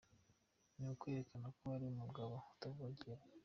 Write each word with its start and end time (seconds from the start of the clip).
Ni 0.77 0.85
ukwerekana 0.93 1.47
ko 1.57 1.63
uri 1.75 1.85
umugabo, 1.93 2.33
utavogerwa. 2.53 3.25